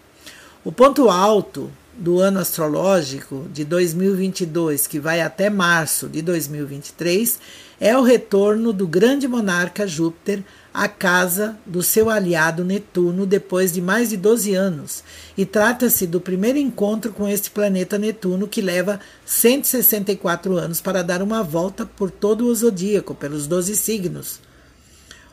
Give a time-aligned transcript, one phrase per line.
[0.65, 7.39] O ponto alto do ano astrológico de 2022, que vai até março de 2023,
[7.79, 13.81] é o retorno do grande monarca Júpiter à casa do seu aliado Netuno depois de
[13.81, 15.03] mais de 12 anos.
[15.37, 21.21] E trata-se do primeiro encontro com este planeta Netuno que leva 164 anos para dar
[21.21, 24.39] uma volta por todo o zodíaco, pelos 12 signos.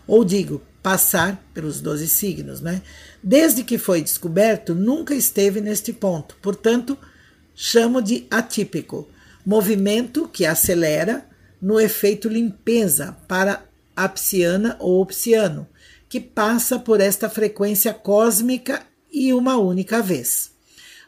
[0.07, 2.83] Ou digo, passar pelos 12 signos, né?
[3.23, 6.37] Desde que foi descoberto, nunca esteve neste ponto.
[6.43, 6.99] Portanto,
[7.55, 9.09] chamo de atípico.
[9.47, 11.27] Movimento que acelera
[11.61, 15.69] no efeito limpeza para a psiana ou psiano,
[16.09, 20.52] que passa por esta frequência cósmica e uma única vez.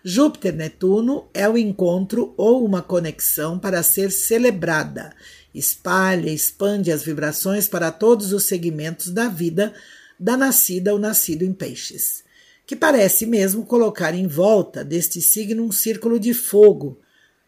[0.07, 5.15] Júpiter-Netuno é o encontro ou uma conexão para ser celebrada.
[5.55, 9.73] Espalha, expande as vibrações para todos os segmentos da vida
[10.21, 12.23] da nascida ou nascido em peixes,
[12.67, 17.01] que parece mesmo colocar em volta deste signo um círculo de fogo.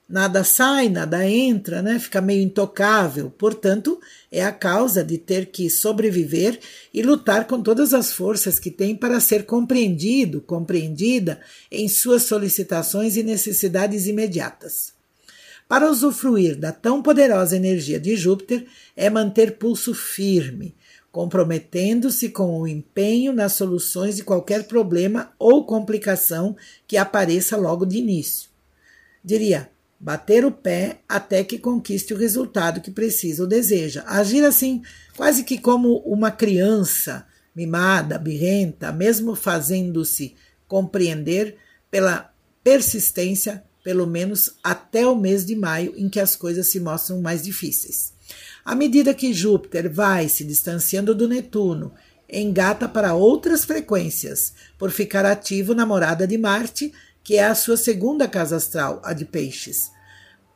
[0.09, 1.99] Nada sai, nada entra, né?
[1.99, 3.29] fica meio intocável.
[3.29, 6.61] Portanto, é a causa de ter que sobreviver
[6.95, 11.41] e lutar com todas as forças que tem para ser compreendido, compreendida
[11.73, 14.95] em suas solicitações e necessidades imediatas.
[15.69, 18.65] Para usufruir da tão poderosa energia de Júpiter,
[18.97, 20.77] é manter pulso firme,
[21.11, 27.99] comprometendo-se com o empenho nas soluções de qualquer problema ou complicação que apareça logo de
[27.99, 28.49] início.
[29.25, 29.69] Diria,
[29.99, 34.05] bater o pé até que conquiste o resultado que precisa ou deseja.
[34.07, 34.83] Agir assim,
[35.17, 40.35] quase que como uma criança mimada, birrenta, mesmo fazendo-se
[40.69, 41.57] compreender
[41.91, 42.31] pela
[42.63, 47.43] persistência, pelo menos até o mês de maio, em que as coisas se mostram mais
[47.43, 48.13] difíceis.
[48.65, 51.95] À medida que Júpiter vai se distanciando do Netuno,
[52.29, 56.93] engata para outras frequências, por ficar ativo na morada de Marte,
[57.27, 59.91] que é a sua segunda casa astral, a de Peixes.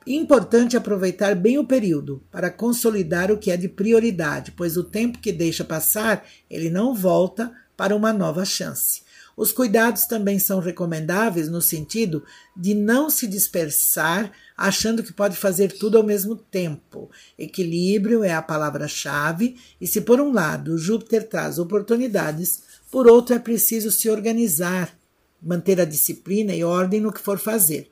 [0.06, 5.19] Importante aproveitar bem o período para consolidar o que é de prioridade, pois o tempo
[5.19, 9.03] que deixa passar, ele não volta para uma nova chance.
[9.36, 12.22] Os cuidados também são recomendáveis no sentido
[12.56, 17.10] de não se dispersar achando que pode fazer tudo ao mesmo tempo.
[17.37, 23.41] Equilíbrio é a palavra-chave, e se por um lado Júpiter traz oportunidades, por outro é
[23.41, 25.00] preciso se organizar,
[25.43, 27.89] manter a disciplina e ordem no que for fazer.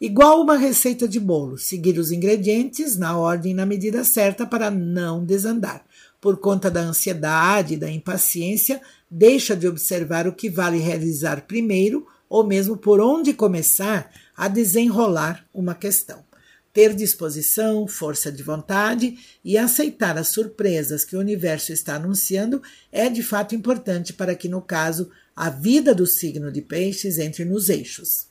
[0.00, 4.70] Igual uma receita de bolo, seguir os ingredientes na ordem e na medida certa para
[4.70, 5.84] não desandar
[6.22, 12.46] por conta da ansiedade, da impaciência, deixa de observar o que vale realizar primeiro ou
[12.46, 16.24] mesmo por onde começar a desenrolar uma questão.
[16.72, 23.10] Ter disposição, força de vontade e aceitar as surpresas que o universo está anunciando é
[23.10, 27.68] de fato importante para que, no caso, a vida do signo de Peixes entre nos
[27.68, 28.26] eixos.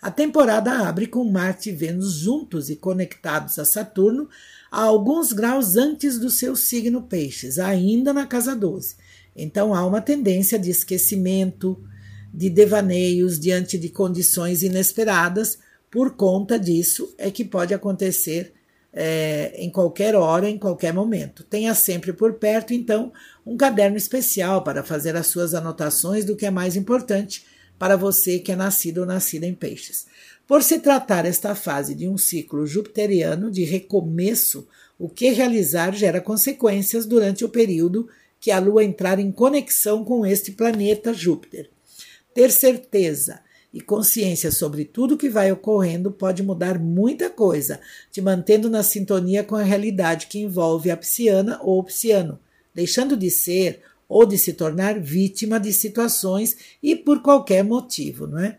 [0.00, 4.28] A temporada abre com Marte e Vênus juntos e conectados a Saturno,
[4.70, 8.96] a alguns graus antes do seu signo Peixes, ainda na casa 12.
[9.34, 11.82] Então há uma tendência de esquecimento,
[12.32, 15.58] de devaneios diante de condições inesperadas.
[15.90, 18.52] Por conta disso é que pode acontecer
[18.92, 21.44] é, em qualquer hora, em qualquer momento.
[21.44, 23.12] Tenha sempre por perto, então,
[23.46, 27.44] um caderno especial para fazer as suas anotações do que é mais importante
[27.78, 30.06] para você que é nascido ou nascida em peixes.
[30.46, 34.66] Por se tratar esta fase de um ciclo jupiteriano de recomeço,
[34.98, 38.08] o que realizar gera consequências durante o período
[38.40, 41.70] que a Lua entrar em conexão com este planeta Júpiter.
[42.34, 43.40] Ter certeza
[43.72, 49.44] e consciência sobre tudo que vai ocorrendo pode mudar muita coisa, te mantendo na sintonia
[49.44, 52.38] com a realidade que envolve a psiana ou psiano,
[52.74, 58.38] deixando de ser ou de se tornar vítima de situações e por qualquer motivo, não
[58.38, 58.58] é?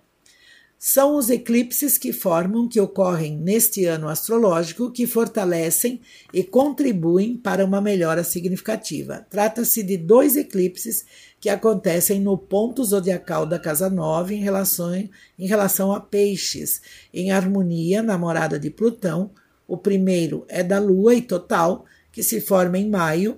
[0.81, 5.99] São os eclipses que formam, que ocorrem neste ano astrológico, que fortalecem
[6.33, 9.27] e contribuem para uma melhora significativa.
[9.29, 11.05] Trata-se de dois eclipses
[11.37, 16.81] que acontecem no ponto zodiacal da casa 9 em relação, em relação a peixes,
[17.13, 19.31] em harmonia na morada de Plutão.
[19.67, 23.37] O primeiro é da Lua e total, que se forma em maio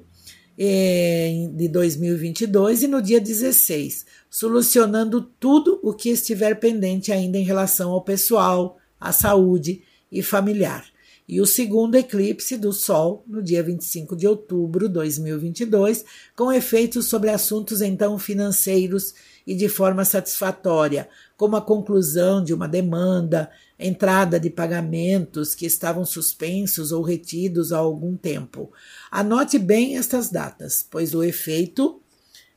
[1.54, 7.92] de 2022 e no dia 16, solucionando tudo o que estiver pendente ainda em relação
[7.92, 9.82] ao pessoal, à saúde
[10.12, 10.86] e familiar.
[11.28, 16.04] E o segundo eclipse do Sol, no dia 25 de outubro de 2022,
[16.36, 19.14] com efeitos sobre assuntos então financeiros
[19.46, 21.08] e de forma satisfatória,
[21.38, 27.78] como a conclusão de uma demanda, entrada de pagamentos que estavam suspensos ou retidos há
[27.78, 28.72] algum tempo.
[29.10, 32.02] Anote bem estas datas, pois o efeito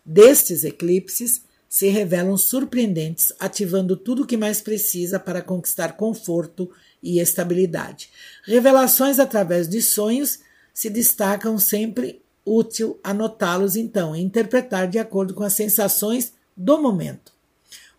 [0.04, 1.42] destes eclipses
[1.74, 6.70] se revelam surpreendentes, ativando tudo o que mais precisa para conquistar conforto
[7.04, 8.08] e estabilidade.
[8.44, 10.40] Revelações através de sonhos
[10.72, 17.32] se destacam sempre útil anotá-los então e interpretar de acordo com as sensações do momento.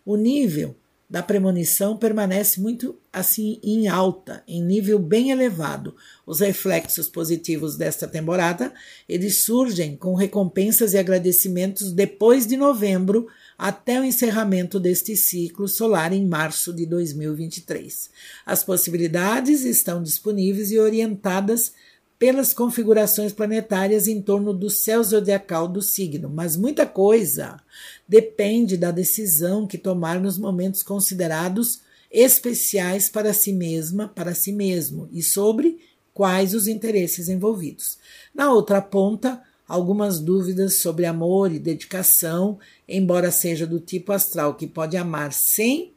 [0.04, 0.76] O nível
[1.08, 5.94] da premonição permanece muito assim em alta, em nível bem elevado.
[6.26, 8.72] Os reflexos positivos desta temporada,
[9.08, 16.12] eles surgem com recompensas e agradecimentos depois de novembro até o encerramento deste ciclo solar
[16.12, 18.10] em março de 2023.
[18.44, 21.72] As possibilidades estão disponíveis e orientadas
[22.18, 27.60] pelas configurações planetárias em torno do céu zodiacal do signo, mas muita coisa
[28.08, 31.80] depende da decisão que tomar nos momentos considerados
[32.10, 35.78] especiais para si mesma, para si mesmo e sobre
[36.14, 37.98] quais os interesses envolvidos.
[38.34, 42.58] Na outra ponta, algumas dúvidas sobre amor e dedicação,
[42.88, 45.92] embora seja do tipo astral que pode amar sem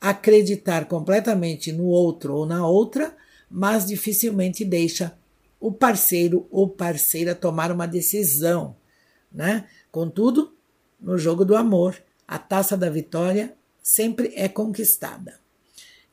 [0.00, 3.16] acreditar completamente no outro ou na outra,
[3.50, 5.16] mas dificilmente deixa
[5.60, 8.76] o parceiro ou parceira tomar uma decisão,
[9.32, 9.66] né?
[9.90, 10.52] Contudo,
[11.00, 11.96] no jogo do amor,
[12.26, 15.38] a taça da vitória sempre é conquistada.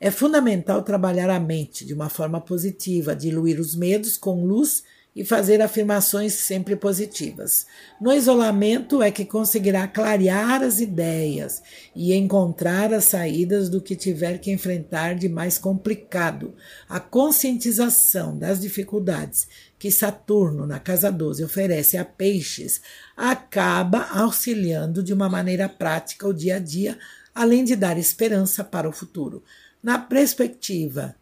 [0.00, 4.82] É fundamental trabalhar a mente de uma forma positiva, diluir os medos com luz
[5.14, 7.66] e fazer afirmações sempre positivas.
[8.00, 11.62] No isolamento é que conseguirá clarear as ideias
[11.94, 16.54] e encontrar as saídas do que tiver que enfrentar de mais complicado.
[16.88, 19.46] A conscientização das dificuldades
[19.78, 22.80] que Saturno, na casa 12, oferece a peixes
[23.14, 26.98] acaba auxiliando de uma maneira prática o dia a dia,
[27.34, 29.42] além de dar esperança para o futuro.
[29.82, 31.14] Na perspectiva